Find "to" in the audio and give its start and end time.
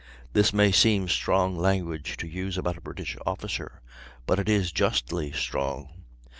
2.17-2.27